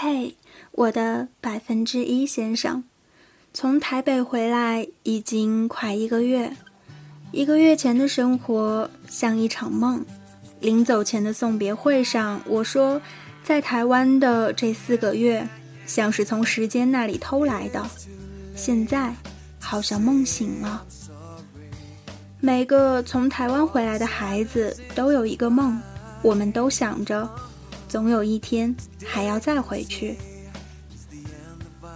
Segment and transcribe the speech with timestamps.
[0.00, 0.36] 嘿，
[0.70, 2.84] 我的百分之一先生，
[3.52, 6.56] 从台北回来已经快一个月。
[7.32, 10.06] 一个月前的生活像一场梦。
[10.60, 13.02] 临走前的送别会上，我说，
[13.42, 15.44] 在台湾的这四个月，
[15.84, 17.84] 像是从时间那里偷来的。
[18.54, 19.12] 现在，
[19.58, 20.86] 好像梦醒了。
[22.38, 25.82] 每个从台湾回来的孩子都有一个梦，
[26.22, 27.28] 我们都想着。
[27.88, 28.74] 总有一天
[29.04, 30.16] 还要再回去。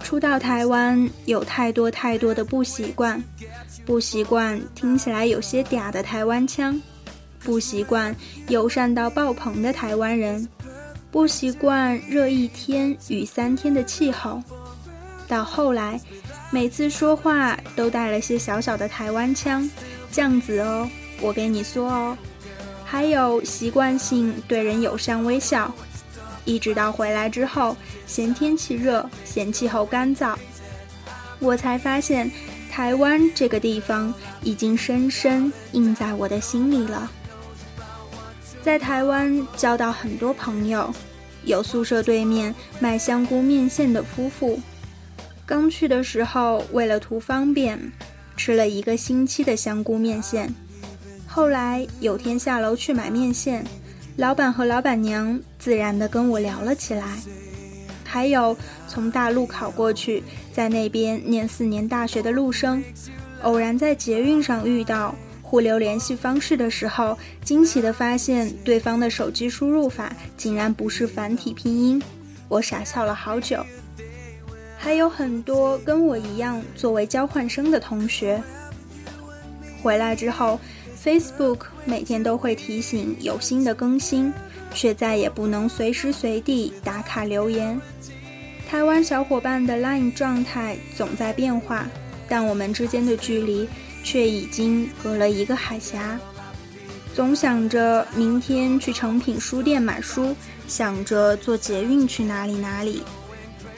[0.01, 3.23] 初到台湾，有太多太多的不习惯，
[3.85, 6.79] 不习惯听起来有些嗲的台湾腔，
[7.39, 8.13] 不习惯
[8.49, 10.47] 友善到爆棚的台湾人，
[11.09, 14.43] 不习惯热一天雨三天的气候。
[15.27, 15.99] 到后来，
[16.51, 19.67] 每次说话都带了些小小的台湾腔，
[20.11, 20.87] 酱子哦，
[21.21, 22.17] 我给你说哦。
[22.93, 25.73] 还有习惯性对人友善微笑，
[26.45, 27.75] 一直到回来之后
[28.05, 30.35] 嫌天气热，嫌气候干燥，
[31.39, 32.29] 我才发现
[32.69, 37.11] 台湾这个地方已经深深印在我的心里了。
[38.61, 40.93] 在台湾交到很多朋友，
[41.45, 44.59] 有宿舍对面卖香菇面线的夫妇，
[45.47, 47.91] 刚去的时候为了图方便，
[48.37, 50.53] 吃了一个星期的香菇面线。
[51.35, 53.65] 后来有天下楼去买面线，
[54.17, 57.07] 老板和老板娘自然地跟我聊了起来。
[58.03, 58.55] 还有
[58.87, 60.23] 从大陆考过去，
[60.53, 62.83] 在那边念四年大学的陆生，
[63.41, 71.99] 偶然在捷运上遇到，互留联系方式的时候，惊喜地发现对方的手机输入法竟然不是繁体拼音，
[72.47, 73.65] 我傻笑了好久。
[74.77, 78.39] 还有很多跟我一样作为交换生的同学，
[79.81, 80.59] 回来之后。
[81.03, 84.31] Facebook 每天都会提醒有新的更新，
[84.73, 87.77] 却再也不能随时随地打卡留言。
[88.69, 91.85] 台湾小伙伴的 Line 状态总在变化，
[92.29, 93.67] 但我们之间的距离
[94.01, 96.17] 却已经隔了一个海峡。
[97.13, 100.33] 总想着明天去诚品书店买书，
[100.69, 103.03] 想着坐捷运去哪里哪里，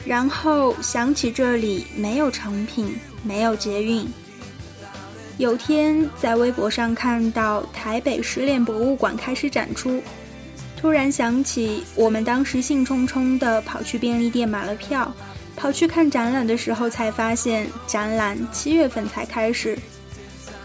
[0.04, 4.06] 然后想起这里没有诚品，没有捷运。
[5.38, 10.02] 有天在微博上看到台北失恋博物馆开始展出，
[10.78, 15.14] 突然想起我们当时兴冲冲的跑去便利店买了票，
[15.54, 19.78] 跑去看展览的时候才发现展览七月份才开始。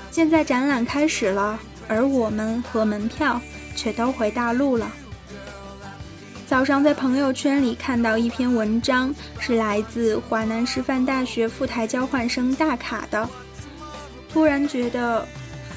[0.09, 1.59] 现在展览开始了，
[1.89, 3.41] 而我们和门票
[3.75, 4.89] 却都回大陆了。
[6.47, 13.29] 早上在朋友圈里看到一篇文章，是来自华南师范大学赴台交换生大卡的。
[14.31, 15.27] 突然觉得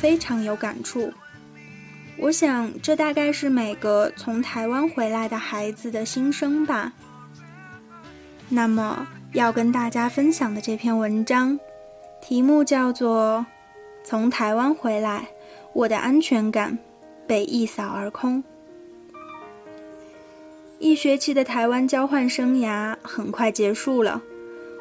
[0.00, 1.12] 非常有感触，
[2.16, 6.92] 我想这大概是每个从台湾回来的孩子的心声吧。
[8.48, 11.58] 那么要跟大家分享的这篇文章，
[12.20, 13.44] 题目叫做
[14.08, 15.26] 《从台湾回来，
[15.72, 16.78] 我的安全感
[17.26, 18.42] 被一扫而空》。
[20.78, 24.22] 一学期的台湾交换生涯很快结束了，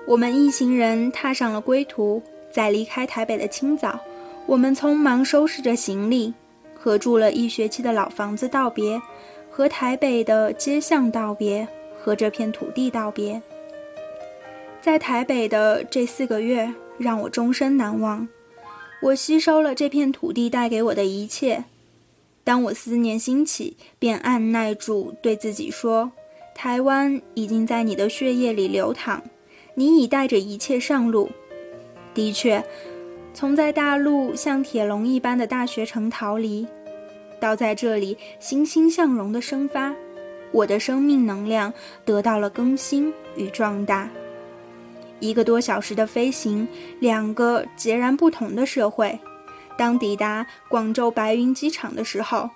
[0.05, 2.21] 我们一行人踏上了归途。
[2.53, 3.99] 在离开台北的清早，
[4.45, 6.31] 我们匆忙收拾着行李，
[6.75, 9.01] 和住了一学期的老房子道别，
[9.49, 11.67] 和台北的街巷道别，
[11.99, 13.41] 和这片土地道别。
[14.81, 18.27] 在台北的这四个月让我终身难忘，
[19.01, 21.63] 我吸收了这片土地带给我的一切。
[22.43, 26.11] 当我思念兴起，便按耐住对自己说
[26.53, 29.23] ：“台湾已经在你的血液里流淌，
[29.73, 31.31] 你已带着一切上路。”
[32.13, 32.63] 的确，
[33.33, 36.67] 从在大陆像铁笼一般的大学城逃离，
[37.39, 39.91] 到在这里欣欣向荣的生发，
[40.51, 41.73] 我的生命能量
[42.05, 44.07] 得到了更新与壮大。
[45.19, 46.67] 一个多小时的飞行，
[46.99, 49.19] 两个截然不同的社会。
[49.75, 52.47] 当抵达广州白云机场的时候，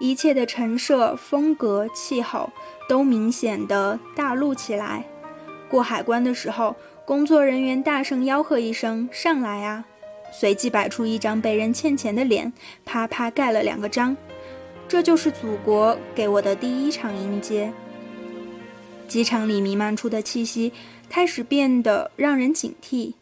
[0.00, 2.50] 一切的陈设、风格、气候
[2.88, 5.02] 都明显的大陆起来。
[5.70, 6.76] 过海关的时候。
[7.08, 9.82] 工作人员大声吆喝一声：“上来啊！”
[10.30, 12.52] 随即摆出一张被人欠钱的脸，
[12.84, 14.14] 啪啪盖了两个章。
[14.86, 17.72] 这就是祖国给我的第一场迎接。
[19.08, 20.70] 机场里弥漫出的气息
[21.08, 23.14] 开始变得让人警惕，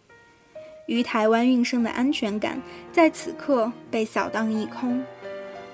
[0.86, 2.60] 于台湾运生的安全感
[2.90, 5.00] 在此刻被扫荡一空。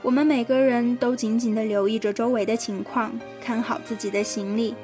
[0.03, 4.75] 我们每个人都紧紧地留意着周围的情况，看好自己的行李。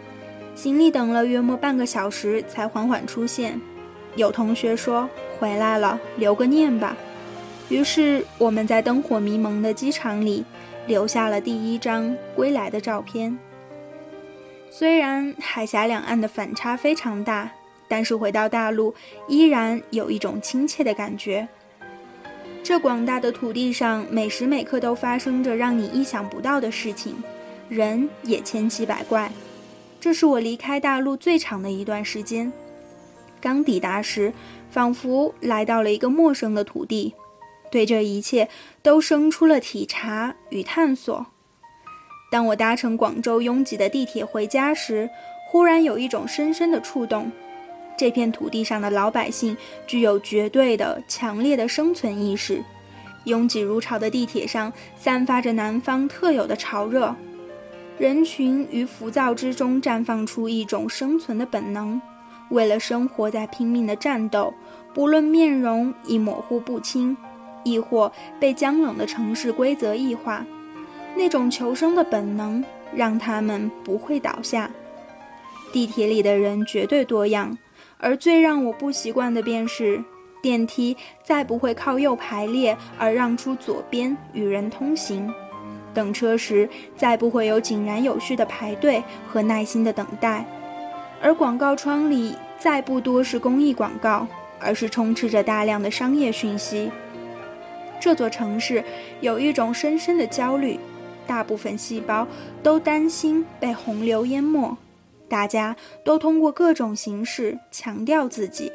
[0.58, 3.60] 行李等了约莫半个小时才缓缓出现，
[4.16, 5.08] 有同学说
[5.38, 6.96] 回来了，留个念吧。
[7.68, 10.44] 于是我们在灯火迷蒙的机场里
[10.88, 13.38] 留下了第一张归来的照片。
[14.68, 17.48] 虽然海峡两岸的反差非常大，
[17.86, 18.92] 但是回到大陆
[19.28, 21.46] 依然有一种亲切的感觉。
[22.64, 27.14] 这广大的土地上，每时每刻都发生着让你意想不到的事情，
[27.68, 29.30] 人也千奇百怪。
[30.00, 32.52] 这是我离开大陆最长的一段时间。
[33.40, 34.32] 刚抵达时，
[34.70, 37.14] 仿佛来到了一个陌生的土地，
[37.70, 38.48] 对这一切
[38.82, 41.26] 都生出了体察与探索。
[42.30, 45.08] 当我搭乘广州拥挤的地铁回家时，
[45.48, 47.30] 忽然有一种深深的触动。
[47.96, 49.56] 这片土地上的老百姓
[49.86, 52.62] 具有绝对的、强烈的生存意识。
[53.24, 57.14] 拥挤如潮的地铁上散发着南方特有的潮热，
[57.98, 62.00] 人群于浮躁之中绽放出一种生存的本能，
[62.50, 64.54] 为了生活在拼命的战斗。
[64.94, 67.16] 不论面容已模糊不清，
[67.64, 68.10] 亦或
[68.40, 70.44] 被僵冷的城市规则异化，
[71.16, 72.64] 那种求生的本能
[72.94, 74.70] 让他们不会倒下。
[75.72, 77.56] 地铁里的人绝对多样。
[78.00, 80.02] 而最让我不习惯的便是，
[80.40, 85.28] 电梯再不会靠右排列而让出左边与人通行；
[85.94, 90.44] 等车时再不会有井然有序的排队和耐心的等待；
[91.20, 94.26] 而广告窗里再不多是公益广告，
[94.60, 96.90] 而是充斥着大量的商业讯息。
[98.00, 98.84] 这座城市
[99.20, 100.78] 有一种深深的焦虑，
[101.26, 102.26] 大部分细胞
[102.62, 104.76] 都担心被洪流淹没。
[105.28, 108.72] 大家都通过各种形式强调自己。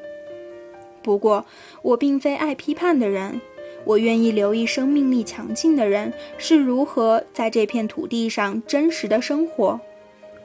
[1.02, 1.46] 不过，
[1.82, 3.42] 我并非爱批判的人，
[3.86, 9.80] 我愿意留意生命力强劲的人是如何在这片土地上真实的生活。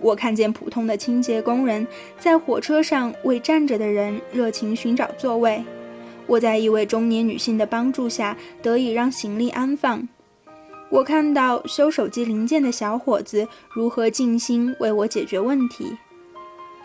[0.00, 1.87] 我看见普通的清洁工人
[2.19, 5.62] 在火车上为站着的人热情寻找座位。
[6.26, 10.08] 我在一位中年女性的帮助下得以让行李安放。
[10.90, 15.96] 我看到修手机零件的小伙子如何尽心为我解决问题。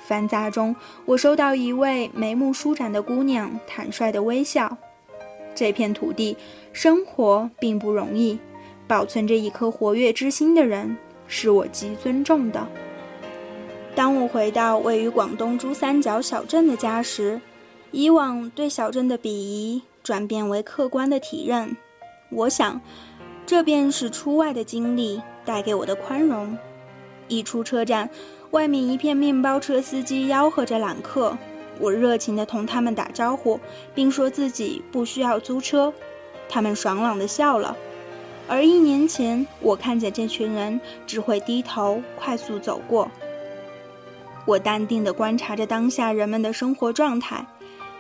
[0.06, 4.78] 繁杂中，我收到一位眉目舒展的姑娘坦率的微笑。
[5.56, 6.36] 这片土地
[6.72, 8.40] 生活并不容易，
[8.88, 10.98] 保存着一颗活跃之心的人
[11.28, 12.68] 是我极尊重的。
[13.96, 17.40] 当我回到位于广东珠三角小镇的家时，
[17.92, 21.76] 以往对小镇的鄙夷转变为客观的体认。
[22.30, 22.82] 我想。
[23.46, 26.58] 这便是出外的经历带给我的宽容。
[27.28, 28.10] 一出车站，
[28.52, 31.38] 外面一片面包车司机吆喝着揽客，
[31.80, 33.60] 我热情地同他们打招呼，
[33.94, 35.94] 并说自己不需要租车。
[36.48, 37.76] 他们爽朗地笑了。
[38.48, 43.10] 而一年前，我看见这群人只会低头快速走过。
[44.46, 47.46] 我淡定地观察着当下人们的生活状态，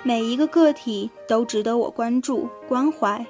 [0.03, 3.25] 每一个个体都值得我关注关怀。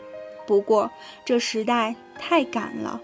[0.48, 0.90] 不过，
[1.24, 3.00] 这时代太赶了。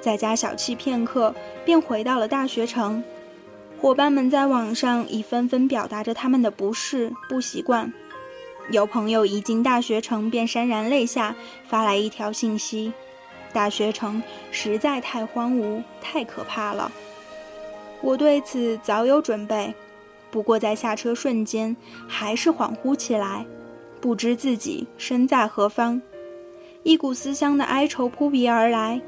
[0.00, 1.32] 在家小憩片刻，
[1.64, 3.02] 便回到了大学城。
[3.80, 7.90] 伙伴们在网上已纷纷表达着他们的不适、不习惯。
[8.70, 11.34] 有朋友一进大学城便潸然泪下，
[11.66, 12.92] 发来一条信息
[13.54, 16.92] ：“大学城实在太荒芜，太可怕了。”
[18.02, 19.72] 我对此早有准备，
[20.30, 21.74] 不过在下车瞬间，
[22.06, 23.46] 还是恍惚起来，
[23.98, 26.00] 不知自己身在何方。
[26.82, 29.00] 一股思乡的哀愁扑鼻而来，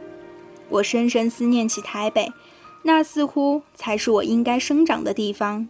[0.71, 2.33] 我深深思念起台北，
[2.83, 5.69] 那似乎才是我应该生长的地方。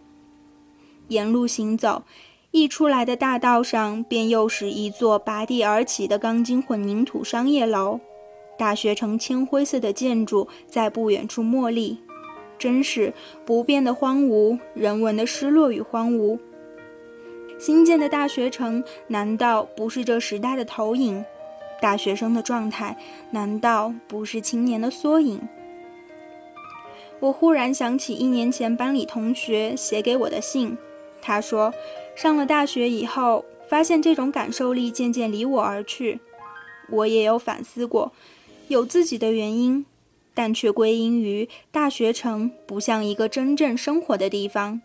[1.09, 2.03] 沿路行走，
[2.51, 7.99] 一出来的大道上便又是一座拔地而起的钢筋混凝土商业楼，
[8.57, 11.99] 大学城铅灰色的建筑在不远处蓦立，
[12.57, 13.13] 真是
[13.45, 16.39] 不变的荒芜，人文的失落与荒芜。
[17.59, 21.23] 新建的大学城，难道不是这时代的投影？
[21.81, 22.97] 大学生的状态，
[23.31, 25.39] 难道不是青年的缩影？
[27.23, 30.77] 我忽然想起一年前班里同学写给我的信，
[31.21, 31.73] 他说，
[32.17, 36.19] 上了大学以后，发现这种感受力渐渐离我而去。
[36.89, 38.11] 我也有反思过，
[38.67, 39.85] 有自己的原因，
[40.33, 44.81] 但却归因于大学城不像一个真正生活的地方。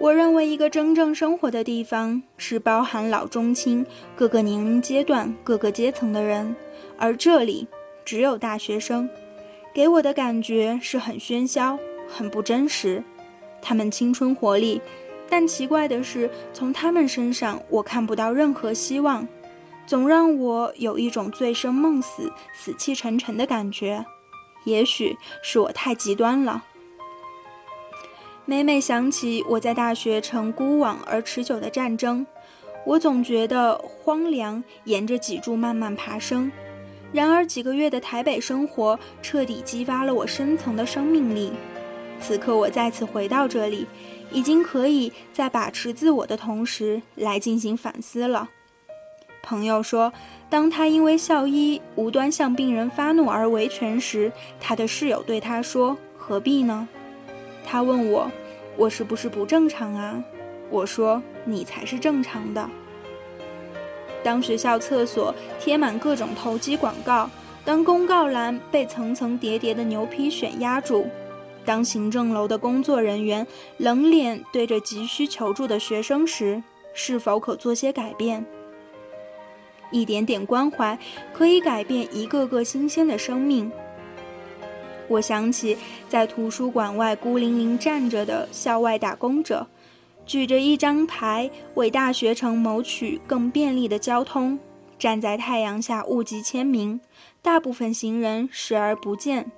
[0.00, 6.56] 我认为，一个真正生活的地方是包含老中青各个年龄阶段、各个阶层的人，
[6.98, 7.68] 而这里
[8.04, 9.08] 只有大学生，
[9.74, 11.76] 给我的感觉是很喧嚣、
[12.08, 13.02] 很不真实。
[13.60, 14.80] 他们青春活力，
[15.28, 19.26] 但奇怪的是，从他们身上我看不到任何希望，
[19.84, 24.04] 总让我有一种醉生梦死、死气沉沉的感觉。
[24.64, 26.62] 也许是我太极端了。
[28.44, 32.24] 每每想起我在大学城孤往而持久的战争，
[32.86, 36.52] 我总觉得荒凉沿着脊柱慢慢爬升。
[37.14, 41.52] 然而几个月的台北生活彻底激发了我深层的生命力。
[42.20, 43.86] 此刻我再次回到这里，
[44.32, 48.48] 已经可以在把持自我的同时来进行反思了。
[49.44, 50.12] 朋友说，
[50.50, 56.88] 当他因为校医无端向病人发怒而维权时，他的室友对他说：“何必呢？”
[57.64, 58.28] 他问我
[58.76, 60.24] ：“我是不是不正常啊？”
[60.68, 62.68] 我说：“你才是正常的。”
[64.24, 67.30] 当学校厕所贴满各种投机广告，
[67.64, 71.06] 当公告栏被层层叠叠的牛皮癣压住，
[71.64, 76.62] 当行政楼的工作人员冷脸对着急需求助的学生时，
[76.94, 78.44] 是否可做些改变？
[79.90, 80.98] 一点点关怀
[81.32, 83.70] 可以改变一个个新鲜的生命。
[85.06, 85.76] 我想起
[86.08, 89.66] 在图书馆外孤零零站着的校外打工者，
[90.26, 94.58] 举着一张牌为大学城谋取更便利的交通，
[94.98, 97.00] 站在太阳下物集签名。
[97.42, 99.52] 大部分行人视而不见。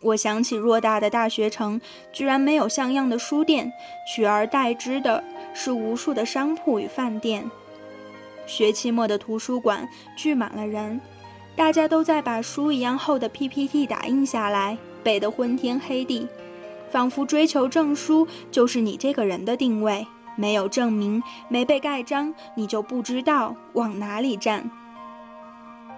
[0.00, 1.80] 我想起偌大的大学城
[2.12, 3.72] 居然没有像样的书店，
[4.14, 7.50] 取而代之的是无数的商铺与饭店。
[8.46, 11.00] 学期末的图书馆聚满了人，
[11.56, 16.28] 大家都在把书一样厚的 PPT 打印下来，背得昏天黑地，
[16.90, 20.06] 仿佛追求证书就是你这个人的定位。
[20.36, 24.70] 没有证明，没被盖章，你就不知道往哪里站。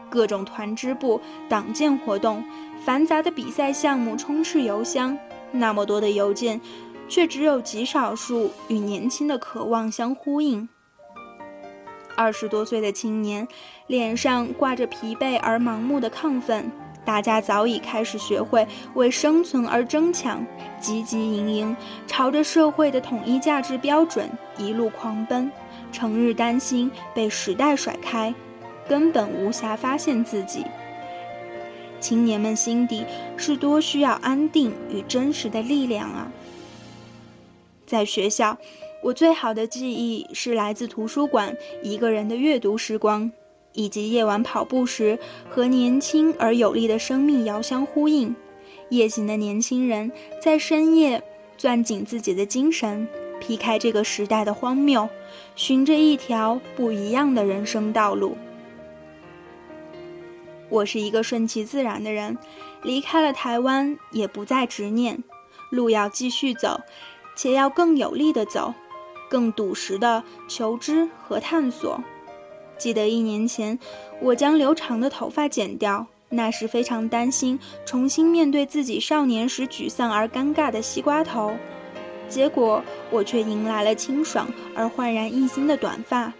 [0.08, 2.42] 各种团支部、党建活动，
[2.84, 5.16] 繁杂的比赛项目充斥邮箱，
[5.52, 6.58] 那么多的邮件，
[7.06, 10.68] 却只有极少数与年轻的渴望相呼应。
[12.16, 13.46] 二十多岁的青年，
[13.86, 16.72] 脸上挂着疲惫而盲目的亢奋。
[17.04, 20.44] 大家早已开始学会为生存而争抢，
[20.80, 21.76] 汲汲营营，
[22.06, 25.50] 朝着社会的统一价值标准一路狂奔，
[25.90, 28.34] 成日担心被时代甩开，
[28.88, 30.64] 根本无暇发现自己。
[31.98, 33.04] 青年们心底
[33.36, 36.30] 是多需要安定与真实的力量啊！
[37.86, 38.56] 在学校。
[39.02, 43.32] 我最好的记忆是来自图书馆一个人的阅读时光，
[43.72, 48.34] 以及夜晚跑步时和年轻而有力的生命遥相呼应。
[48.90, 50.10] 夜行的年轻人
[50.42, 51.22] 在深夜
[51.56, 53.06] 攥紧自己的精神，
[53.38, 55.08] 劈开这个时代的荒谬，
[55.54, 58.36] 寻着一条不一样的人生道路。
[60.68, 62.36] 我是一个顺其自然的人，
[62.82, 65.22] 离开了台湾也不再执念，
[65.70, 66.80] 路要继续走，
[67.36, 68.74] 且要更有力的走。
[69.28, 72.02] 更笃实的求知和探索。
[72.80, 73.78] 记得一年前，
[74.22, 81.54] 我将留长的头发剪掉，那时非常担心重新面对自己少年时沮丧而尴尬的西瓜头。
[82.26, 86.32] 结果，我却迎来了清爽而焕然一新的短发。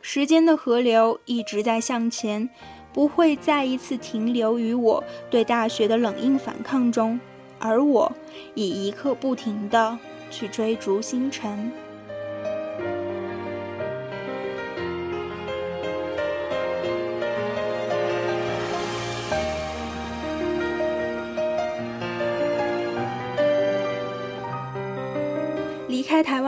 [0.00, 2.48] 时间的河流一直在向前，
[2.94, 7.20] 不会再一次停留于我对大学的冷硬反抗中，
[7.58, 8.10] 而我
[8.54, 9.98] 已一刻不停的。
[10.30, 11.70] 去追逐星辰。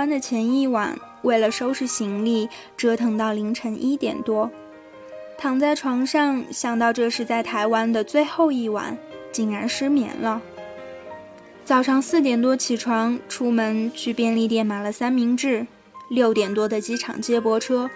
[0.09, 4.51] 的前一晚，为了收拾行李，折腾到凌晨一点多，
[5.37, 8.97] 躺在床上，想到这是在台湾的最后一晚，
[9.33, 10.41] 竟然失眠了。
[11.65, 15.67] 早上四点多起床，出门去便利店买了三明治。
[16.09, 17.91] 六点多的机场接驳车，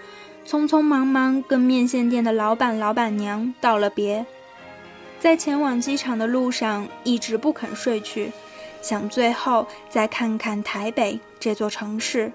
[0.45, 4.25] 匆匆忙忙跟面线店的老板老板娘道了别。
[5.17, 8.31] 在前往机场的路上，一直不肯睡去，
[8.81, 12.31] 想最后再看看台北这座城市。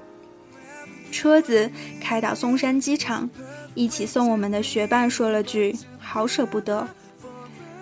[1.13, 3.29] 车子开到松山机场，
[3.75, 6.87] 一起送我们的学伴说了句：“好舍不得。”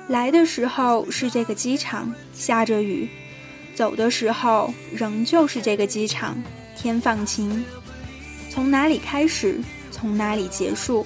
[0.08, 3.08] 来的时候是这个机场，下着雨。
[3.74, 6.36] 走的时候，仍旧是这个机场，
[6.76, 7.64] 天放晴。
[8.50, 11.04] 从哪里开始，从哪里结束？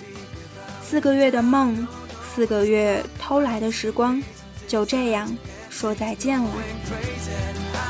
[0.82, 1.86] 四个月的梦，
[2.34, 4.22] 四个月偷来的时光，
[4.66, 5.34] 就这样
[5.70, 7.87] 说再见了。